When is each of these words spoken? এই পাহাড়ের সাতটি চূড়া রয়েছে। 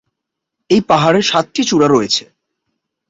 এই 0.69 0.81
পাহাড়ের 0.89 1.25
সাতটি 1.31 1.61
চূড়া 1.69 1.87
রয়েছে। 1.87 2.23